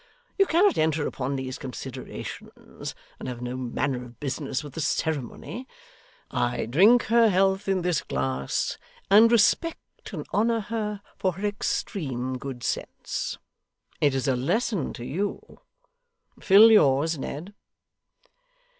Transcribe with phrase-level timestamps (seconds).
[0.35, 5.67] You cannot enter upon these considerations, and have no manner of business with the ceremony.
[6.31, 8.79] I drink her health in this glass,
[9.11, 13.37] and respect and honour her for her extreme good sense.
[13.99, 15.59] It is a lesson to you.
[16.39, 17.53] Fill yours, Ned.